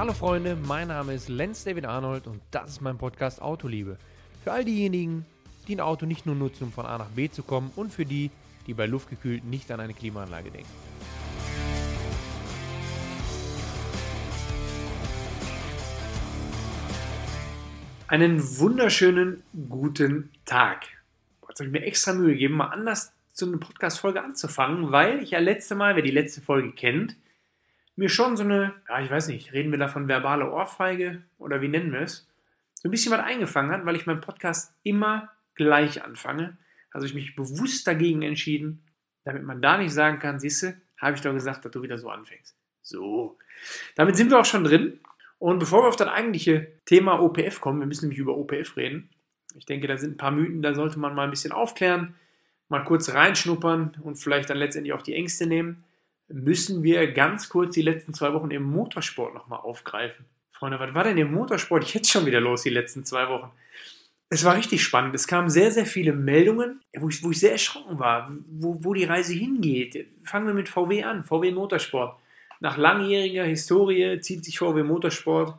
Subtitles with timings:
[0.00, 3.98] Hallo Freunde, mein Name ist Lenz David Arnold und das ist mein Podcast Autoliebe.
[4.42, 5.26] Für all diejenigen,
[5.68, 8.06] die ein Auto nicht nur nutzen, um von A nach B zu kommen und für
[8.06, 8.30] die,
[8.66, 10.70] die bei luftgekühlt nicht an eine Klimaanlage denken.
[18.08, 20.86] Einen wunderschönen guten Tag.
[21.46, 25.32] Jetzt habe ich mir extra Mühe gegeben, mal anders zu einer Podcast-Folge anzufangen, weil ich
[25.32, 27.16] ja letzte Mal, wer die letzte Folge kennt,
[28.00, 31.60] mir schon so eine, ja, ich weiß nicht, reden wir da von verbale Ohrfeige oder
[31.60, 32.26] wie nennen wir es,
[32.72, 36.56] so ein bisschen was eingefangen hat, weil ich meinen Podcast immer gleich anfange.
[36.92, 38.82] Also ich mich bewusst dagegen entschieden,
[39.24, 42.08] damit man da nicht sagen kann, siehste, habe ich doch gesagt, dass du wieder so
[42.08, 42.56] anfängst.
[42.80, 43.36] So,
[43.96, 44.98] damit sind wir auch schon drin.
[45.38, 49.10] Und bevor wir auf das eigentliche Thema OPF kommen, wir müssen nämlich über OPF reden.
[49.56, 52.14] Ich denke, da sind ein paar Mythen, da sollte man mal ein bisschen aufklären,
[52.70, 55.84] mal kurz reinschnuppern und vielleicht dann letztendlich auch die Ängste nehmen
[56.32, 60.24] müssen wir ganz kurz die letzten zwei Wochen im Motorsport nochmal aufgreifen.
[60.52, 63.50] Freunde, was war denn im Motorsport jetzt schon wieder los, die letzten zwei Wochen?
[64.28, 65.14] Es war richtig spannend.
[65.14, 68.94] Es kamen sehr, sehr viele Meldungen, wo ich, wo ich sehr erschrocken war, wo, wo
[68.94, 70.06] die Reise hingeht.
[70.22, 72.16] Fangen wir mit VW an, VW Motorsport.
[72.60, 75.58] Nach langjähriger Historie zieht sich VW Motorsport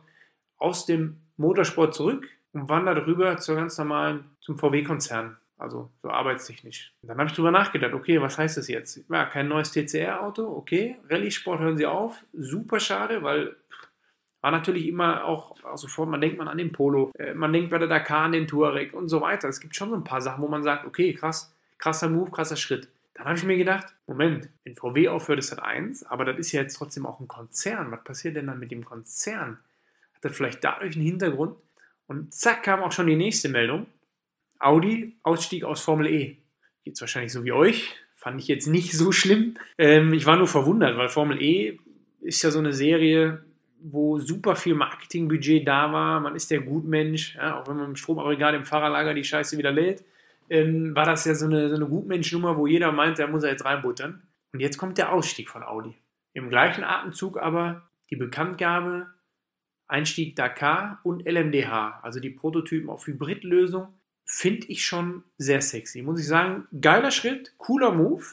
[0.56, 5.36] aus dem Motorsport zurück und wandert rüber zur ganz normalen, zum VW-Konzern.
[5.62, 6.92] Also so arbeitstechnisch.
[7.02, 9.04] Und dann habe ich drüber nachgedacht, okay, was heißt das jetzt?
[9.08, 10.96] Ja, kein neues TCR-Auto, okay.
[11.08, 12.24] Rallye-Sport hören sie auf.
[12.32, 13.54] Super schade, weil
[14.40, 17.70] war natürlich immer auch, also sofort, man denkt man an den Polo, äh, man denkt
[17.70, 19.48] bei der Dakar an den Touareg und so weiter.
[19.48, 22.56] Es gibt schon so ein paar Sachen, wo man sagt, okay, krass, krasser Move, krasser
[22.56, 22.88] Schritt.
[23.14, 26.50] Dann habe ich mir gedacht, Moment, wenn VW aufhört, ist das eins, aber das ist
[26.50, 27.92] ja jetzt trotzdem auch ein Konzern.
[27.92, 29.58] Was passiert denn dann mit dem Konzern?
[30.14, 31.56] Hat das vielleicht dadurch einen Hintergrund?
[32.08, 33.86] Und zack, kam auch schon die nächste Meldung.
[34.62, 36.38] Audi, Ausstieg aus Formel E.
[36.84, 37.96] Jetzt wahrscheinlich so wie euch.
[38.16, 39.54] Fand ich jetzt nicht so schlimm.
[39.78, 41.78] Ähm, ich war nur verwundert, weil Formel E
[42.20, 43.44] ist ja so eine Serie,
[43.80, 46.20] wo super viel Marketingbudget da war.
[46.20, 49.72] Man ist der Gutmensch, ja, auch wenn man im Stromaggregat im Fahrerlager die Scheiße wieder
[49.72, 50.04] lädt.
[50.48, 53.50] Ähm, war das ja so eine, so eine Gutmenschnummer, wo jeder meint, da muss er
[53.50, 54.22] jetzt reinbuttern.
[54.52, 55.94] Und jetzt kommt der Ausstieg von Audi.
[56.34, 59.08] Im gleichen Atemzug aber die Bekanntgabe,
[59.88, 63.88] Einstieg Dakar und LMDH, also die Prototypen auf Hybridlösung
[64.24, 66.02] finde ich schon sehr sexy.
[66.02, 68.24] Muss ich sagen, geiler Schritt, cooler Move.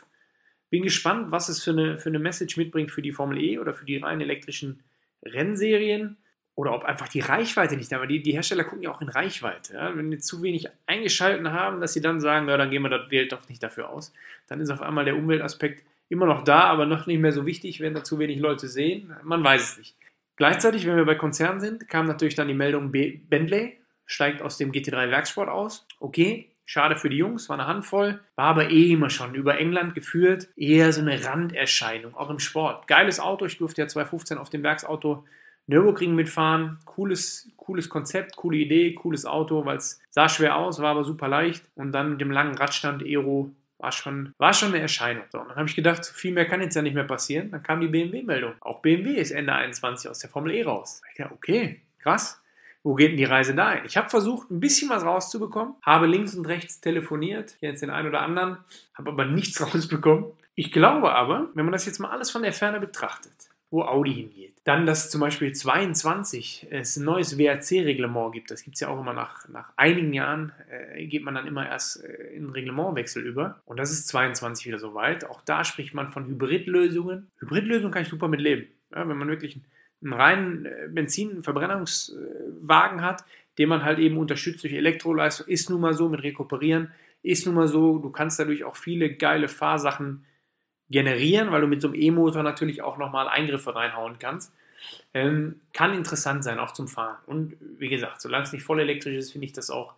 [0.69, 3.73] Bin gespannt, was es für eine, für eine Message mitbringt für die Formel E oder
[3.73, 4.83] für die rein elektrischen
[5.23, 6.17] Rennserien.
[6.55, 8.07] Oder ob einfach die Reichweite nicht da war.
[8.07, 9.75] Die, die Hersteller gucken ja auch in Reichweite.
[9.75, 9.95] Ja?
[9.95, 13.09] Wenn die zu wenig eingeschalten haben, dass sie dann sagen, ja, dann gehen wir das
[13.09, 14.13] Geld doch nicht dafür aus.
[14.47, 17.79] Dann ist auf einmal der Umweltaspekt immer noch da, aber noch nicht mehr so wichtig,
[17.79, 19.15] wenn da zu wenig Leute sehen.
[19.23, 19.95] Man weiß es nicht.
[20.35, 23.78] Gleichzeitig, wenn wir bei Konzernen sind, kam natürlich dann die Meldung Bentley
[24.09, 25.85] steigt aus dem GT3 Werksport aus.
[25.99, 29.93] Okay, schade für die Jungs, war eine Handvoll, war aber eh immer schon über England
[29.93, 32.87] geführt, eher so eine Randerscheinung, auch im Sport.
[32.87, 35.25] Geiles Auto, ich durfte ja 2015 auf dem Werksauto
[35.67, 36.79] Nürburgring mitfahren.
[36.85, 41.27] Cooles, cooles Konzept, coole Idee, cooles Auto, weil es sah schwer aus, war aber super
[41.27, 41.63] leicht.
[41.75, 45.25] Und dann mit dem langen Radstand Aero war schon, war schon eine Erscheinung.
[45.31, 47.51] So, dann habe ich gedacht, viel mehr kann jetzt ja nicht mehr passieren.
[47.51, 48.53] Dann kam die BMW-Meldung.
[48.61, 51.03] Auch BMW ist Ende 21 aus der Formel E raus.
[51.11, 52.41] Ich dachte, okay, krass
[52.83, 53.83] wo geht denn die Reise dahin?
[53.85, 58.07] Ich habe versucht, ein bisschen was rauszubekommen, habe links und rechts telefoniert, jetzt den einen
[58.07, 58.57] oder anderen,
[58.95, 60.25] habe aber nichts rausbekommen.
[60.55, 63.33] Ich glaube aber, wenn man das jetzt mal alles von der Ferne betrachtet,
[63.69, 68.75] wo Audi hingeht, dann, dass zum Beispiel 22 es ein neues WRC-Reglement gibt, das gibt
[68.75, 72.33] es ja auch immer nach, nach einigen Jahren, äh, geht man dann immer erst äh,
[72.33, 75.29] in Reglementwechsel über und das ist 22 wieder soweit.
[75.29, 77.29] Auch da spricht man von Hybridlösungen.
[77.39, 78.67] Hybridlösungen kann ich super mit leben.
[78.93, 79.65] Ja, wenn man wirklich ein
[80.01, 80.87] einen reinen äh,
[82.61, 83.23] Benzin-Verbrennungswagen hat,
[83.57, 87.55] den man halt eben unterstützt durch Elektroleistung, ist nun mal so mit Rekuperieren, ist nun
[87.55, 90.25] mal so, du kannst dadurch auch viele geile Fahrsachen
[90.89, 94.53] generieren, weil du mit so einem E-Motor natürlich auch nochmal Eingriffe reinhauen kannst.
[95.13, 97.17] Ähm, kann interessant sein, auch zum Fahren.
[97.25, 99.93] Und wie gesagt, solange es nicht voll elektrisch ist, finde ich das auch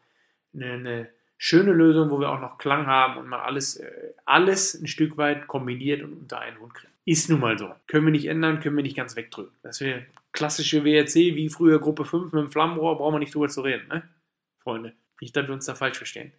[0.54, 1.10] eine, eine,
[1.44, 5.18] schöne Lösung, wo wir auch noch Klang haben und man alles, äh, alles ein Stück
[5.18, 6.91] weit kombiniert und unter einen Hund kriegt.
[7.06, 7.74] Ist nun mal so.
[7.88, 9.56] Können wir nicht ändern, können wir nicht ganz wegdrücken.
[9.63, 13.50] Das wäre klassische WRC, wie früher Gruppe 5 mit dem Flammenrohr, brauchen wir nicht drüber
[13.50, 14.03] zu reden, ne?
[14.59, 14.94] Freunde.
[15.19, 16.31] Nicht, dass wir uns da falsch verstehen.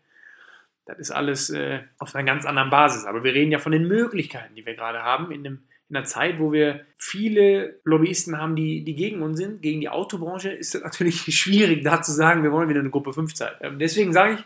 [0.84, 3.04] Das ist alles äh, auf einer ganz anderen Basis.
[3.04, 6.04] Aber wir reden ja von den Möglichkeiten, die wir gerade haben, in, einem, in einer
[6.04, 10.74] Zeit, wo wir viele Lobbyisten haben, die, die gegen uns sind, gegen die Autobranche, ist
[10.74, 13.56] es natürlich schwierig, da zu sagen, wir wollen wieder eine Gruppe 5 Zeit.
[13.60, 14.44] Ähm, deswegen sage ich,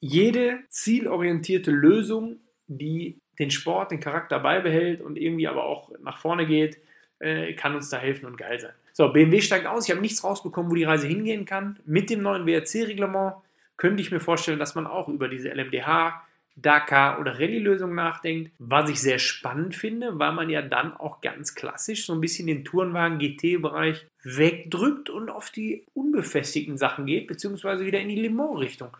[0.00, 6.46] jede zielorientierte Lösung, die den Sport, den Charakter beibehält und irgendwie aber auch nach vorne
[6.46, 6.78] geht,
[7.18, 8.72] äh, kann uns da helfen und geil sein.
[8.92, 9.84] So, BMW steigt aus.
[9.84, 11.78] Ich habe nichts rausbekommen, wo die Reise hingehen kann.
[11.84, 13.34] Mit dem neuen WRC-Reglement
[13.76, 16.22] könnte ich mir vorstellen, dass man auch über diese LMDH
[16.56, 21.54] Dakar oder Rallye-Lösung nachdenkt, was ich sehr spannend finde, weil man ja dann auch ganz
[21.54, 27.84] klassisch so ein bisschen den Tourenwagen GT-Bereich wegdrückt und auf die unbefestigten Sachen geht, beziehungsweise
[27.84, 28.96] wieder in die Le Mans-Richtung.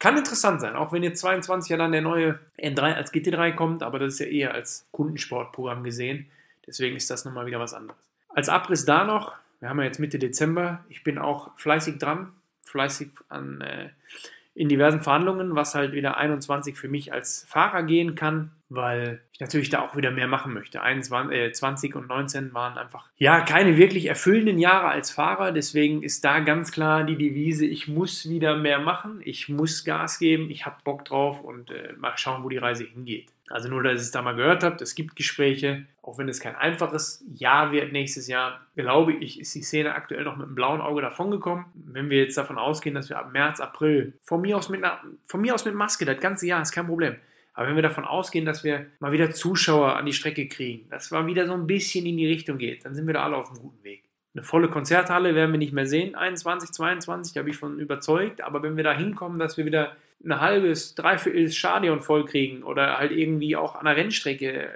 [0.00, 3.82] Kann interessant sein, auch wenn jetzt 22 ja dann der neue N3 als GT3 kommt,
[3.82, 6.26] aber das ist ja eher als Kundensportprogramm gesehen.
[6.66, 8.00] Deswegen ist das nochmal wieder was anderes.
[8.30, 12.32] Als Abriss da noch, wir haben ja jetzt Mitte Dezember, ich bin auch fleißig dran,
[12.62, 13.90] fleißig an, äh,
[14.54, 19.40] in diversen Verhandlungen, was halt wieder 21 für mich als Fahrer gehen kann, weil ich
[19.40, 20.80] natürlich da auch wieder mehr machen möchte.
[20.80, 26.02] 21, äh, 20 und 19 waren einfach ja keine wirklich erfüllenden Jahre als Fahrer, deswegen
[26.02, 30.50] ist da ganz klar die Devise, ich muss wieder mehr machen, ich muss Gas geben,
[30.50, 33.28] ich habe Bock drauf und äh, mal schauen, wo die Reise hingeht.
[33.50, 36.38] Also nur, dass ihr es da mal gehört habt, es gibt Gespräche, auch wenn es
[36.38, 40.54] kein einfaches Jahr wird nächstes Jahr, glaube ich, ist die Szene aktuell noch mit einem
[40.54, 41.64] blauen Auge davongekommen.
[41.74, 45.00] Wenn wir jetzt davon ausgehen, dass wir ab März, April, von mir aus mit, einer,
[45.26, 47.16] von mir aus mit Maske, das ganze Jahr ist kein Problem.
[47.60, 51.10] Aber wenn wir davon ausgehen, dass wir mal wieder Zuschauer an die Strecke kriegen, dass
[51.10, 53.50] mal wieder so ein bisschen in die Richtung geht, dann sind wir da alle auf
[53.50, 54.04] einem guten Weg.
[54.32, 58.40] Eine volle Konzerthalle werden wir nicht mehr sehen, 21, 22, da bin ich von überzeugt.
[58.40, 63.12] Aber wenn wir da hinkommen, dass wir wieder ein halbes, dreiviertel Stadion vollkriegen oder halt
[63.12, 64.70] irgendwie auch an der Rennstrecke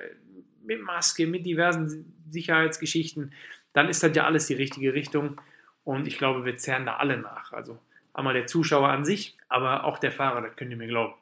[0.62, 3.32] mit Maske, mit diversen Sicherheitsgeschichten,
[3.72, 5.40] dann ist das ja alles die richtige Richtung.
[5.84, 7.54] Und ich glaube, wir zerren da alle nach.
[7.54, 7.78] Also
[8.12, 11.14] einmal der Zuschauer an sich, aber auch der Fahrer, das könnt ihr mir glauben.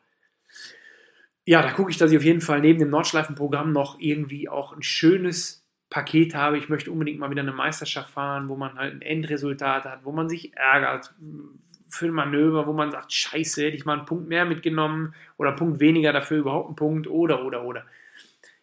[1.45, 4.73] Ja, da gucke ich, dass ich auf jeden Fall neben dem Nordschleifenprogramm noch irgendwie auch
[4.73, 6.57] ein schönes Paket habe.
[6.57, 10.13] Ich möchte unbedingt mal wieder eine Meisterschaft fahren, wo man halt ein Endresultat hat, wo
[10.13, 11.13] man sich ärgert,
[11.89, 15.51] für ein Manöver, wo man sagt, scheiße, hätte ich mal einen Punkt mehr mitgenommen oder
[15.51, 17.85] einen Punkt weniger, dafür überhaupt einen Punkt oder, oder, oder.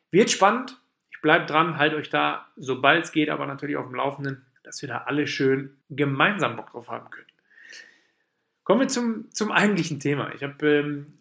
[0.09, 0.81] Wird spannend.
[1.11, 4.81] Ich bleibe dran, halt euch da, sobald es geht, aber natürlich auf dem Laufenden, dass
[4.81, 7.27] wir da alle schön gemeinsam Bock drauf haben können.
[8.63, 10.33] Kommen wir zum, zum eigentlichen Thema.
[10.33, 11.18] Ich habe ähm,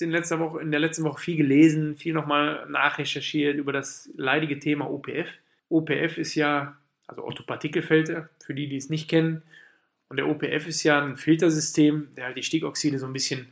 [0.00, 4.58] in, letzter Woche, in der letzten Woche viel gelesen, viel nochmal nachrecherchiert über das leidige
[4.58, 5.28] Thema OPF.
[5.68, 6.76] OPF ist ja,
[7.06, 9.42] also Otto-Partikelfilter, für die, die es nicht kennen,
[10.08, 13.48] und der OPF ist ja ein Filtersystem, der halt die Stickoxide so ein bisschen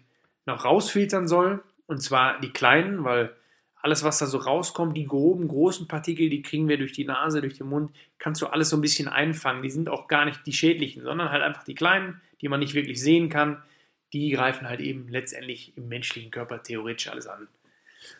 [0.46, 1.62] noch rausfiltern soll.
[1.86, 3.34] Und zwar die kleinen, weil
[3.74, 7.40] alles, was da so rauskommt, die groben, großen Partikel, die kriegen wir durch die Nase,
[7.40, 9.62] durch den Mund, kannst du alles so ein bisschen einfangen.
[9.62, 12.74] Die sind auch gar nicht die schädlichen, sondern halt einfach die kleinen, die man nicht
[12.74, 13.60] wirklich sehen kann.
[14.12, 17.48] Die greifen halt eben letztendlich im menschlichen Körper theoretisch alles an.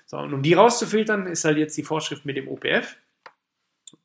[0.06, 2.96] So, und um die rauszufiltern, ist halt jetzt die Vorschrift mit dem OPF.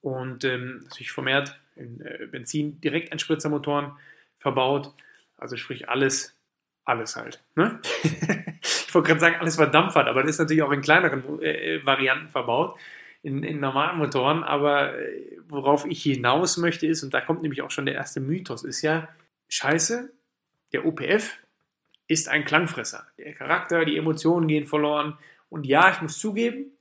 [0.01, 3.92] Und ähm, natürlich vermehrt in äh, Benzin-Direkteinspritzermotoren
[4.39, 4.94] verbaut.
[5.38, 6.36] Also sprich alles,
[6.84, 7.44] alles halt.
[7.56, 7.80] Ne?
[8.04, 11.42] ich wollte gerade sagen, alles was Dampf hat, aber das ist natürlich auch in kleineren
[11.42, 12.78] äh, Varianten verbaut,
[13.24, 14.44] in, in, normalen Motoren.
[14.44, 18.19] Aber äh, worauf ich hinaus möchte ist, und da kommt nämlich auch schon der erste
[18.19, 19.07] Mythos, ist ja,
[19.50, 20.12] scheiße,
[20.74, 21.38] der OPF
[22.07, 23.06] ist ein Klangfresser.
[23.18, 25.18] Der Charakter, die Emotionen gehen verloren.
[25.50, 26.71] Und ja, ich muss zugeben,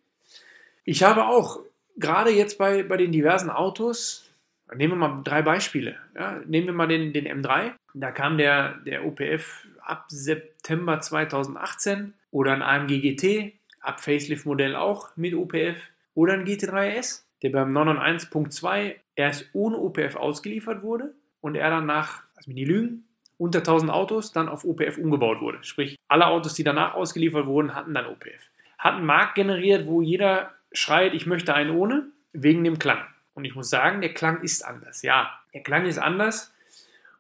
[0.85, 1.61] ich habe auch
[1.97, 4.27] gerade jetzt bei, bei den diversen Autos
[4.75, 5.97] Nehmen wir mal drei Beispiele.
[6.15, 7.73] Ja, nehmen wir mal den, den M3.
[7.95, 15.17] Da kam der, der OPF ab September 2018 oder ein AMG GT, ab Facelift-Modell auch
[15.17, 15.81] mit OPF
[16.15, 22.25] oder ein GT3S, der beim 991.2 erst ohne OPF ausgeliefert wurde und er dann nach,
[22.35, 23.06] lass mich nicht lügen,
[23.39, 25.59] unter 1000 Autos dann auf OPF umgebaut wurde.
[25.63, 28.51] Sprich, alle Autos, die danach ausgeliefert wurden, hatten dann OPF.
[28.79, 33.05] Hat einen Markt generiert, wo jeder schreit, ich möchte einen ohne, wegen dem Klang.
[33.35, 35.03] Und ich muss sagen, der Klang ist anders.
[35.03, 36.55] Ja, der Klang ist anders.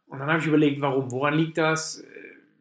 [0.06, 1.10] Und dann habe ich überlegt, warum?
[1.10, 2.04] Woran liegt das?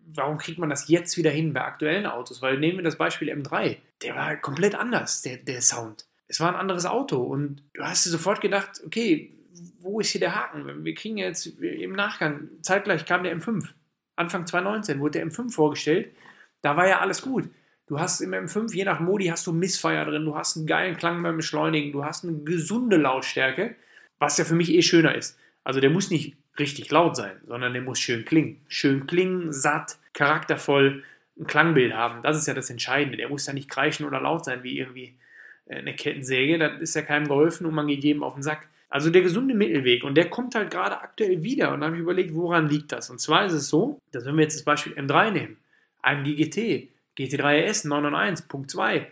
[0.07, 2.41] Warum kriegt man das jetzt wieder hin bei aktuellen Autos?
[2.41, 3.77] Weil nehmen wir das Beispiel M3.
[4.01, 6.05] Der war komplett anders, der, der Sound.
[6.27, 7.21] Es war ein anderes Auto.
[7.21, 9.34] Und du hast dir sofort gedacht, okay,
[9.79, 10.83] wo ist hier der Haken?
[10.83, 13.67] Wir kriegen jetzt im Nachgang, zeitgleich kam der M5.
[14.15, 16.15] Anfang 2019 wurde der M5 vorgestellt.
[16.61, 17.49] Da war ja alles gut.
[17.87, 20.97] Du hast im M5, je nach Modi, hast du Missfire drin, du hast einen geilen
[20.97, 23.75] Klang beim Beschleunigen, du hast eine gesunde Lautstärke,
[24.17, 25.37] was ja für mich eh schöner ist.
[25.63, 28.61] Also der muss nicht richtig laut sein, sondern der muss schön klingen.
[28.67, 31.03] Schön klingen, satt, charaktervoll,
[31.37, 32.23] ein Klangbild haben.
[32.23, 33.17] Das ist ja das Entscheidende.
[33.17, 35.17] Der muss ja nicht kreischen oder laut sein wie irgendwie
[35.65, 36.57] äh, eine Kettensäge.
[36.57, 38.67] Das ist ja keinem geholfen und man geht jedem auf den Sack.
[38.95, 40.05] Also der gesunde Mittelweg.
[40.05, 41.73] Und der kommt halt gerade aktuell wieder.
[41.73, 43.09] Und da habe ich überlegt, woran liegt das?
[43.09, 45.57] Und zwar ist es so, dass wenn wir jetzt das Beispiel M3 nehmen,
[46.01, 46.87] einem GGT,
[47.17, 49.05] GT3 RS 991.2,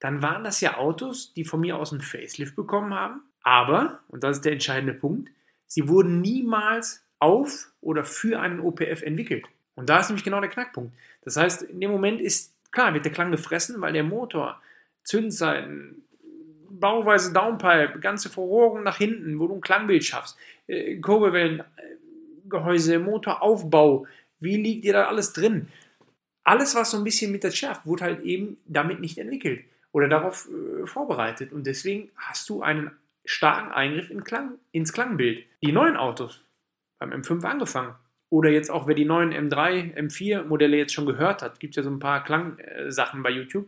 [0.00, 3.20] dann waren das ja Autos, die von mir aus einen Facelift bekommen haben.
[3.44, 5.30] Aber, und das ist der entscheidende Punkt,
[5.66, 9.44] sie wurden niemals auf oder für einen OPF entwickelt.
[9.76, 10.92] Und da ist nämlich genau der Knackpunkt.
[11.22, 14.60] Das heißt, in dem Moment ist, klar, wird der Klang gefressen, weil der Motor,
[15.04, 16.07] Zündseiten,
[16.70, 24.06] Bauweise Downpipe, ganze Verrohrung nach hinten, wo du ein Klangbild schaffst, äh, Kurbelwellen, äh, Motoraufbau,
[24.40, 25.68] wie liegt dir da alles drin?
[26.48, 30.08] alles, was so ein bisschen mit der schärft, wurde halt eben damit nicht entwickelt oder
[30.08, 31.52] darauf äh, vorbereitet.
[31.52, 32.90] Und deswegen hast du einen
[33.26, 35.44] starken Eingriff in Klang, ins Klangbild.
[35.62, 36.42] Die neuen Autos,
[36.98, 37.94] beim M5 angefangen,
[38.30, 41.76] oder jetzt auch, wer die neuen M3, M4 Modelle jetzt schon gehört hat, gibt es
[41.76, 43.66] ja so ein paar Klangsachen bei YouTube.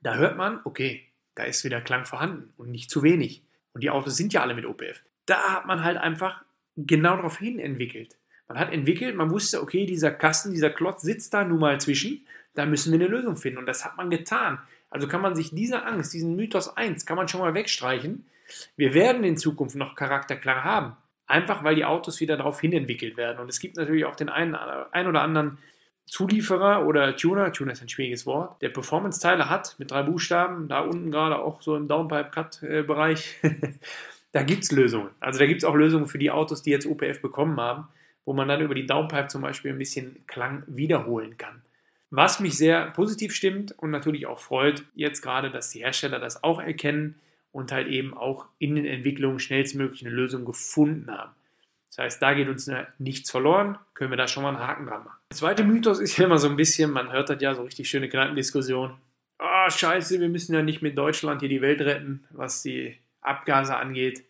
[0.00, 3.42] Da hört man, okay, da ist wieder Klang vorhanden und nicht zu wenig.
[3.72, 5.02] Und die Autos sind ja alle mit OPF.
[5.26, 6.42] Da hat man halt einfach
[6.76, 8.16] genau darauf hin entwickelt.
[8.48, 12.26] Man hat entwickelt, man wusste, okay, dieser Kasten, dieser Klotz sitzt da nun mal zwischen,
[12.54, 13.58] da müssen wir eine Lösung finden.
[13.58, 14.58] Und das hat man getan.
[14.90, 18.26] Also kann man sich diese Angst, diesen Mythos 1, kann man schon mal wegstreichen.
[18.76, 20.96] Wir werden in Zukunft noch Charakterklang haben.
[21.26, 23.38] Einfach weil die Autos wieder darauf hin entwickelt werden.
[23.38, 25.58] Und es gibt natürlich auch den einen, ein oder anderen
[26.06, 30.80] Zulieferer oder Tuner, Tuner ist ein schwieriges Wort, der Performance-Teile hat mit drei Buchstaben, da
[30.80, 33.40] unten gerade auch so im Downpipe-Cut-Bereich.
[34.32, 35.10] da gibt es Lösungen.
[35.20, 37.88] Also da gibt es auch Lösungen für die Autos, die jetzt OPF bekommen haben,
[38.24, 41.62] wo man dann über die Downpipe zum Beispiel ein bisschen Klang wiederholen kann.
[42.10, 46.44] Was mich sehr positiv stimmt und natürlich auch freut, jetzt gerade, dass die Hersteller das
[46.44, 47.14] auch erkennen
[47.52, 51.32] und halt eben auch in den Entwicklungen schnellstmöglich eine Lösung gefunden haben.
[51.94, 55.04] Das heißt, da geht uns nichts verloren, können wir da schon mal einen Haken dran
[55.04, 55.18] machen.
[55.30, 57.90] Der zweite Mythos ist ja immer so ein bisschen, man hört das ja so richtig
[57.90, 58.96] schöne Knappendiskussion.
[59.36, 62.98] Ah, oh, scheiße, wir müssen ja nicht mit Deutschland hier die Welt retten, was die
[63.20, 64.24] Abgase angeht.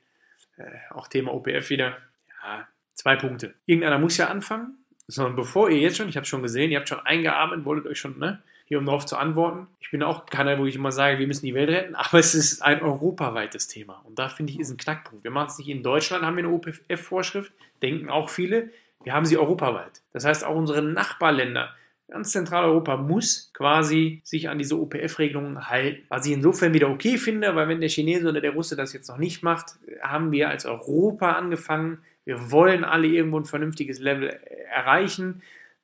[0.56, 1.98] Äh, auch Thema OPF wieder.
[2.42, 3.54] Ja, zwei Punkte.
[3.66, 4.78] Irgendeiner muss ja anfangen.
[5.06, 8.00] Sondern bevor ihr jetzt schon, ich habe schon gesehen, ihr habt schon eingeatmet, wolltet euch
[8.00, 8.42] schon, ne?
[8.64, 9.66] Hier um darauf zu antworten.
[9.80, 12.34] Ich bin auch keiner, wo ich immer sage, wir müssen die Welt retten, aber es
[12.34, 14.02] ist ein europaweites Thema.
[14.06, 15.24] Und da finde ich, ist ein Knackpunkt.
[15.24, 17.52] Wir machen es nicht in Deutschland, haben wir eine OPF-Vorschrift,
[17.82, 18.70] denken auch viele.
[19.04, 20.02] Wir haben sie europaweit.
[20.12, 21.74] Das heißt, auch unsere Nachbarländer,
[22.08, 26.04] ganz Zentraleuropa, muss quasi sich an diese OPF-Regelungen halten.
[26.08, 29.08] Was ich insofern wieder okay finde, weil wenn der Chinese oder der Russe das jetzt
[29.08, 31.98] noch nicht macht, haben wir als Europa angefangen.
[32.24, 34.28] Wir wollen alle irgendwo ein vernünftiges Level
[34.72, 35.42] erreichen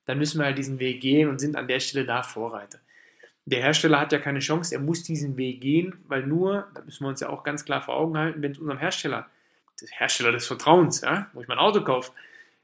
[0.08, 2.78] dann müssen wir halt diesen Weg gehen und sind an der Stelle da Vorreiter.
[3.44, 7.04] Der Hersteller hat ja keine Chance, er muss diesen Weg gehen, weil nur, da müssen
[7.04, 9.26] wir uns ja auch ganz klar vor Augen halten, wenn es unserem Hersteller,
[9.78, 12.12] der Hersteller des Vertrauens, ja, wo ich mein Auto kaufe,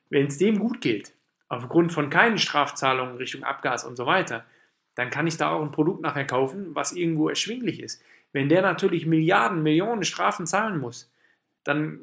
[0.08, 1.12] wenn es dem gut geht,
[1.48, 4.46] aufgrund von keinen Strafzahlungen Richtung Abgas und so weiter,
[4.94, 8.02] dann kann ich da auch ein Produkt nachher kaufen, was irgendwo erschwinglich ist.
[8.32, 11.12] Wenn der natürlich Milliarden, Millionen Strafen zahlen muss,
[11.62, 12.00] dann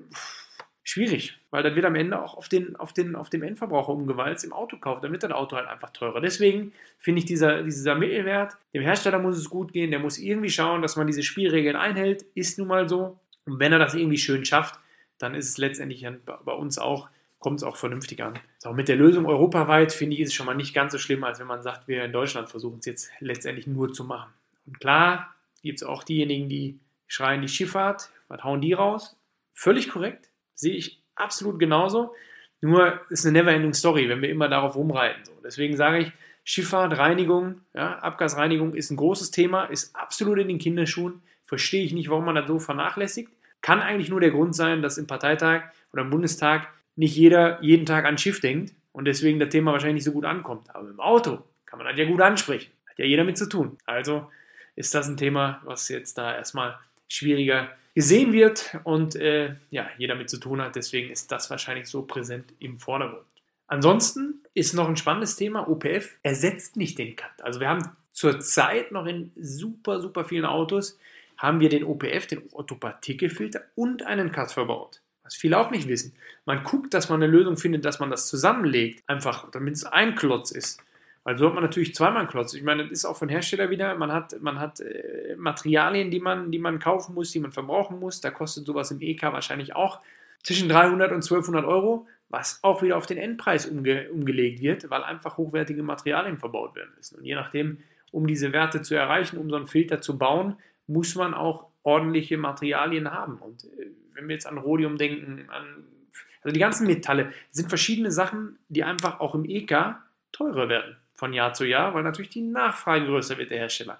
[0.84, 4.44] schwierig, weil dann wird am Ende auch auf den, auf den, auf dem Endverbraucher umgewalzt
[4.44, 5.00] im Autokauf.
[5.02, 6.22] Dann wird das Auto halt einfach teurer.
[6.22, 10.50] Deswegen finde ich dieser, dieser Mittelwert, dem Hersteller muss es gut gehen, der muss irgendwie
[10.50, 13.20] schauen, dass man diese Spielregeln einhält, ist nun mal so.
[13.46, 14.80] Und wenn er das irgendwie schön schafft,
[15.18, 18.40] dann ist es letztendlich bei uns auch, kommt es auch vernünftig an.
[18.58, 21.24] So, mit der Lösung europaweit finde ich, ist es schon mal nicht ganz so schlimm,
[21.24, 24.32] als wenn man sagt, wir in Deutschland versuchen es jetzt letztendlich nur zu machen.
[24.66, 29.18] Und klar gibt es auch diejenigen, die schreien die Schifffahrt, was hauen die raus?
[29.54, 32.14] Völlig korrekt Sehe ich absolut genauso.
[32.62, 35.26] Nur ist eine never-ending Story, wenn wir immer darauf rumreiten.
[35.26, 35.32] So.
[35.44, 36.12] Deswegen sage ich,
[36.44, 41.22] Schifffahrt, Reinigung, ja, Abgasreinigung ist ein großes Thema, ist absolut in den Kinderschuhen.
[41.44, 43.30] Verstehe ich nicht, warum man das so vernachlässigt.
[43.62, 47.86] Kann eigentlich nur der Grund sein, dass im Parteitag oder im Bundestag nicht jeder jeden
[47.86, 50.74] Tag an Schiff denkt und deswegen das Thema wahrscheinlich nicht so gut ankommt.
[50.74, 52.72] Aber im Auto kann man das ja gut ansprechen.
[52.90, 53.78] Hat ja jeder mit zu tun.
[53.86, 54.30] Also
[54.76, 56.78] ist das ein Thema, was jetzt da erstmal
[57.08, 60.76] schwieriger gesehen wird und äh, ja, jeder mit zu tun hat.
[60.76, 63.26] Deswegen ist das wahrscheinlich so präsent im Vordergrund.
[63.68, 67.42] Ansonsten ist noch ein spannendes Thema, OPF ersetzt nicht den Cut.
[67.42, 71.00] Also wir haben zurzeit noch in super, super vielen Autos
[71.38, 75.02] haben wir den OPF, den Autopartikelfilter und einen Cut verbaut.
[75.24, 76.14] Was viele auch nicht wissen.
[76.46, 80.16] Man guckt, dass man eine Lösung findet, dass man das zusammenlegt, einfach damit es ein
[80.16, 80.84] Klotz ist.
[81.24, 82.54] Weil so hat man natürlich zweimal einen Klotz.
[82.54, 83.96] Ich meine, das ist auch von Hersteller wieder.
[83.96, 88.00] Man hat, man hat äh, Materialien, die man, die man kaufen muss, die man verbrauchen
[88.00, 88.22] muss.
[88.22, 90.02] Da kostet sowas im EK wahrscheinlich auch
[90.42, 95.04] zwischen 300 und 1200 Euro, was auch wieder auf den Endpreis umge umgelegt wird, weil
[95.04, 97.20] einfach hochwertige Materialien verbaut werden müssen.
[97.20, 97.78] Und je nachdem,
[98.12, 100.56] um diese Werte zu erreichen, um so einen Filter zu bauen,
[100.88, 103.38] muss man auch ordentliche Materialien haben.
[103.38, 105.86] Und äh, wenn wir jetzt an Rhodium denken, an
[106.44, 109.98] also die ganzen Metalle, sind verschiedene Sachen, die einfach auch im EK
[110.32, 114.00] teurer werden von Jahr zu Jahr, weil natürlich die Nachfrage größer wird der Hersteller.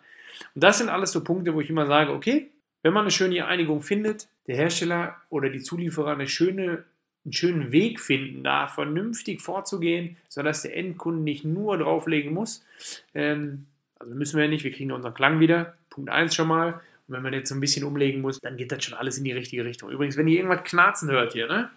[0.56, 2.50] Und das sind alles so Punkte, wo ich immer sage, okay,
[2.82, 6.84] wenn man eine schöne Einigung findet, der Hersteller oder die Zulieferer eine schöne,
[7.24, 12.66] einen schönen Weg finden, da vernünftig vorzugehen, sodass der Endkunde nicht nur drauflegen muss.
[13.14, 13.68] Ähm,
[14.00, 15.78] also müssen wir ja nicht, wir kriegen unseren Klang wieder.
[15.92, 16.82] Punkt 1 schon mal.
[17.08, 19.26] Und wenn man jetzt so ein bisschen umlegen muss, dann geht das schon alles in
[19.26, 19.92] die richtige Richtung.
[19.92, 21.70] Übrigens, wenn ihr irgendwas knarzen hört hier, ne?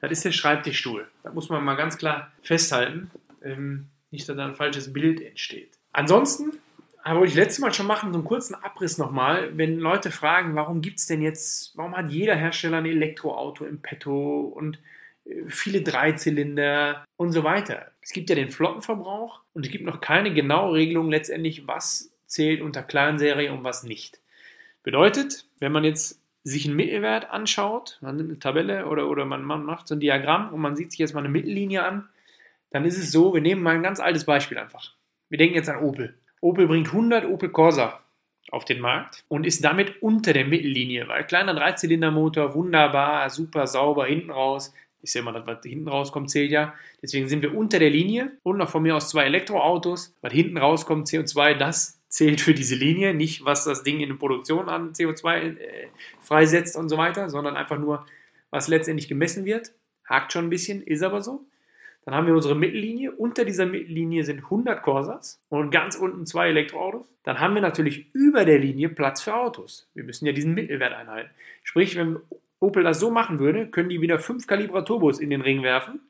[0.00, 1.06] Das ist der Schreibtischstuhl.
[1.24, 3.10] Da muss man mal ganz klar festhalten.
[3.42, 5.78] Ähm, nicht, dass da ein falsches Bild entsteht.
[5.92, 6.52] Ansonsten
[7.04, 10.80] wollte ich letztes Mal schon machen, so einen kurzen Abriss nochmal, wenn Leute fragen, warum
[10.80, 14.78] gibt es denn jetzt, warum hat jeder Hersteller ein Elektroauto im Petto und
[15.48, 17.92] viele Dreizylinder und so weiter.
[18.00, 22.60] Es gibt ja den Flottenverbrauch und es gibt noch keine genaue Regelung letztendlich, was zählt
[22.60, 24.20] unter Kleinserie und was nicht.
[24.82, 29.42] Bedeutet, wenn man jetzt sich einen Mittelwert anschaut, man nimmt eine Tabelle oder, oder man,
[29.42, 32.08] man macht so ein Diagramm und man sieht sich jetzt mal eine Mittellinie an,
[32.76, 34.92] dann ist es so, wir nehmen mal ein ganz altes Beispiel einfach.
[35.30, 36.14] Wir denken jetzt an Opel.
[36.42, 38.00] Opel bringt 100 Opel Corsa
[38.50, 44.04] auf den Markt und ist damit unter der Mittellinie, weil kleiner Dreizylindermotor, wunderbar, super sauber
[44.04, 44.74] hinten raus.
[45.00, 46.74] Ich sehe mal, das, was hinten rauskommt, zählt ja.
[47.00, 50.14] Deswegen sind wir unter der Linie und noch von mir aus zwei Elektroautos.
[50.20, 53.14] Was hinten rauskommt, CO2, das zählt für diese Linie.
[53.14, 55.88] Nicht, was das Ding in der Produktion an CO2 äh,
[56.20, 58.04] freisetzt und so weiter, sondern einfach nur,
[58.50, 59.72] was letztendlich gemessen wird.
[60.04, 61.46] Hakt schon ein bisschen, ist aber so.
[62.06, 63.10] Dann haben wir unsere Mittellinie.
[63.10, 67.04] Unter dieser Mittellinie sind 100 Corsas und ganz unten zwei Elektroautos.
[67.24, 69.90] Dann haben wir natürlich über der Linie Platz für Autos.
[69.92, 71.30] Wir müssen ja diesen Mittelwert einhalten.
[71.64, 72.18] Sprich, wenn
[72.60, 76.00] Opel das so machen würde, können die wieder 5 Kalibra Turbos in den Ring werfen,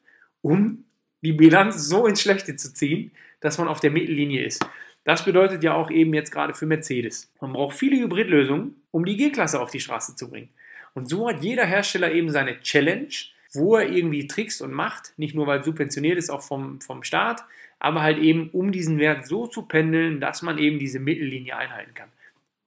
[0.42, 0.84] um
[1.22, 3.10] die Bilanz so ins Schlechte zu ziehen,
[3.40, 4.68] dass man auf der Mittellinie ist.
[5.04, 7.32] Das bedeutet ja auch eben jetzt gerade für Mercedes.
[7.40, 10.50] Man braucht viele Hybridlösungen, um die G-Klasse auf die Straße zu bringen.
[10.92, 13.08] Und so hat jeder Hersteller eben seine Challenge,
[13.56, 17.44] wo er irgendwie trickst und macht, nicht nur weil subventioniert ist, auch vom, vom Staat,
[17.78, 21.94] aber halt eben um diesen Wert so zu pendeln, dass man eben diese Mittellinie einhalten
[21.94, 22.08] kann.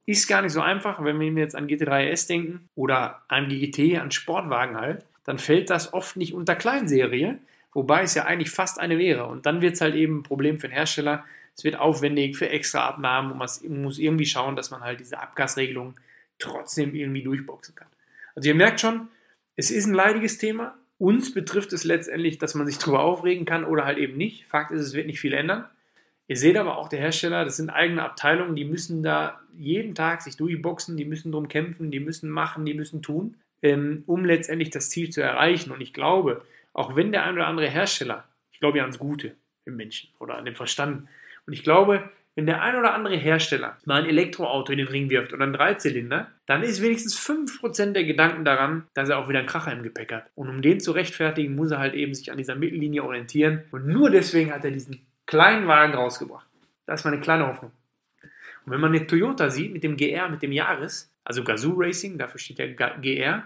[0.06, 4.00] Ist gar nicht so einfach, wenn wir jetzt an GT3 RS denken oder an GT,
[4.00, 7.38] an Sportwagen halt, dann fällt das oft nicht unter Kleinserie,
[7.74, 9.28] wobei es ja eigentlich fast eine wäre.
[9.28, 11.26] Und dann wird es halt eben ein Problem für den Hersteller.
[11.56, 15.20] Es wird aufwendig für extra Abnahmen und man muss irgendwie schauen, dass man halt diese
[15.20, 15.94] Abgasregelung
[16.40, 17.88] trotzdem irgendwie durchboxen kann.
[18.34, 19.10] Also ihr merkt schon,
[19.56, 20.79] es ist ein leidiges Thema.
[21.00, 24.46] Uns betrifft es letztendlich, dass man sich darüber aufregen kann oder halt eben nicht.
[24.46, 25.66] Fakt ist, es wird nicht viel ändern.
[26.28, 30.22] Ihr seht aber auch, der Hersteller, das sind eigene Abteilungen, die müssen da jeden Tag
[30.22, 34.70] sich durchboxen, die müssen drum kämpfen, die müssen machen, die müssen tun, ähm, um letztendlich
[34.70, 35.72] das Ziel zu erreichen.
[35.72, 39.36] Und ich glaube, auch wenn der ein oder andere Hersteller, ich glaube ja ans Gute
[39.66, 41.08] im Menschen oder an den Verstand,
[41.48, 45.10] und ich glaube, wenn der ein oder andere Hersteller mal ein Elektroauto in den Ring
[45.10, 49.40] wirft oder einen Dreizylinder, dann ist wenigstens 5% der Gedanken daran, dass er auch wieder
[49.40, 50.30] einen Kracher im Gepäck hat.
[50.36, 53.64] Und um den zu rechtfertigen, muss er halt eben sich an dieser Mittellinie orientieren.
[53.72, 56.48] Und nur deswegen hat er diesen kleinen Wagen rausgebracht.
[56.86, 57.72] Das ist meine kleine Hoffnung.
[58.66, 62.18] Und wenn man den Toyota sieht mit dem GR, mit dem Jahres, also Gazoo Racing,
[62.18, 63.44] dafür steht ja GR,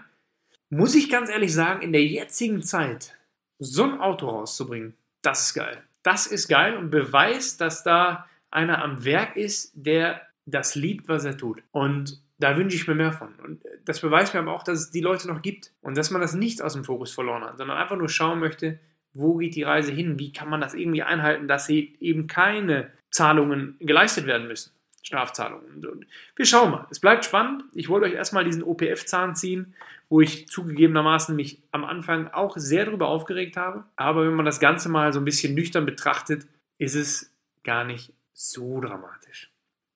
[0.70, 3.16] muss ich ganz ehrlich sagen, in der jetzigen Zeit
[3.58, 5.82] so ein Auto rauszubringen, das ist geil.
[6.02, 11.24] Das ist geil und beweist, dass da einer am Werk ist, der das liebt, was
[11.24, 11.62] er tut.
[11.72, 13.34] Und da wünsche ich mir mehr von.
[13.36, 16.20] Und das beweist mir aber auch, dass es die Leute noch gibt und dass man
[16.20, 18.78] das nicht aus dem Fokus verloren hat, sondern einfach nur schauen möchte,
[19.12, 23.76] wo geht die Reise hin, wie kann man das irgendwie einhalten, dass eben keine Zahlungen
[23.78, 24.72] geleistet werden müssen.
[25.02, 25.86] Strafzahlungen.
[25.86, 26.86] Und wir schauen mal.
[26.90, 27.62] Es bleibt spannend.
[27.74, 29.74] Ich wollte euch erstmal diesen OPF-Zahn ziehen,
[30.08, 33.84] wo ich zugegebenermaßen mich am Anfang auch sehr darüber aufgeregt habe.
[33.96, 36.46] Aber wenn man das Ganze mal so ein bisschen nüchtern betrachtet,
[36.78, 37.32] ist es
[37.64, 39.50] gar nicht so dramatisch.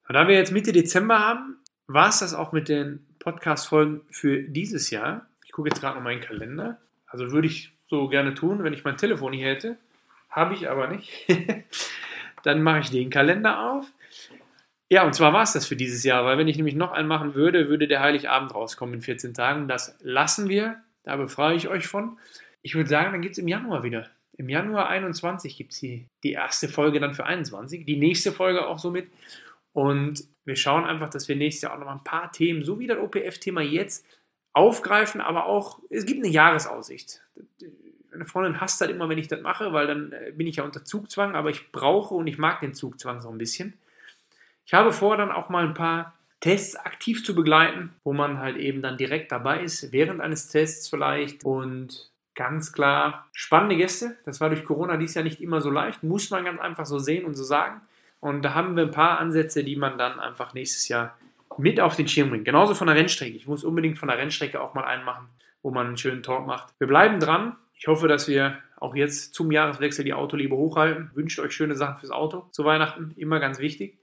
[0.09, 4.43] Und da wir jetzt Mitte Dezember haben, war es das auch mit den Podcast-Folgen für
[4.43, 5.27] dieses Jahr.
[5.45, 6.79] Ich gucke jetzt gerade noch meinen Kalender.
[7.07, 9.77] Also würde ich so gerne tun, wenn ich mein Telefon hier hätte.
[10.31, 11.27] Habe ich aber nicht.
[12.43, 13.87] Dann mache ich den Kalender auf.
[14.91, 17.09] Ja, und zwar war es das für dieses Jahr, weil wenn ich nämlich noch einen
[17.09, 19.69] machen würde, würde der Heiligabend rauskommen in 14 Tagen.
[19.69, 20.83] Das lassen wir.
[21.03, 22.19] Da befreie ich euch von.
[22.63, 24.09] Ich würde sagen, dann gibt es im Januar wieder.
[24.39, 28.79] Im Januar 21 gibt es die, erste Folge dann für 21, die nächste Folge auch
[28.79, 29.11] somit.
[29.73, 32.87] Und wir schauen einfach, dass wir nächstes Jahr auch noch ein paar Themen, so wie
[32.87, 34.07] das OPF-Thema jetzt,
[34.53, 37.21] aufgreifen, aber auch, es gibt eine Jahresaussicht.
[38.13, 40.65] Meine Freundin hasst halt immer, wenn ich das mache, weil dann äh, bin ich ja
[40.65, 43.75] unter Zugzwang, aber ich brauche und ich mag den Zugzwang so ein bisschen.
[44.65, 48.57] Ich habe vor, dann auch mal ein paar Tests aktiv zu begleiten, wo man halt
[48.57, 54.17] eben dann direkt dabei ist, während eines Tests vielleicht und ganz klar spannende Gäste.
[54.25, 57.01] Das war durch Corona dies Jahr nicht immer so leicht, muss man ganz einfach so
[57.01, 57.81] sehen und so sagen.
[58.21, 61.19] Und da haben wir ein paar Ansätze, die man dann einfach nächstes Jahr
[61.57, 62.45] mit auf den Schirm bringt.
[62.45, 63.37] Genauso von der Rennstrecke.
[63.37, 65.27] Ich muss unbedingt von der Rennstrecke auch mal einen machen,
[65.63, 66.73] wo man einen schönen Talk macht.
[66.79, 67.57] Wir bleiben dran.
[67.75, 71.11] Ich hoffe, dass wir auch jetzt zum Jahreswechsel die Autoliebe hochhalten.
[71.15, 73.15] Wünscht euch schöne Sachen fürs Auto zu Weihnachten.
[73.17, 73.99] Immer ganz wichtig.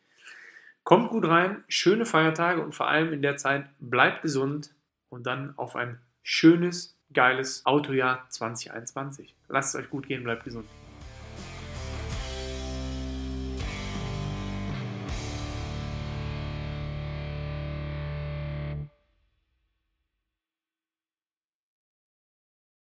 [0.84, 4.76] Kommt gut rein, schöne Feiertage und vor allem in der Zeit bleibt gesund
[5.10, 9.34] und dann auf ein schönes geiles Autojahr 2021.
[9.48, 10.68] Lasst es euch gut gehen, bleibt gesund.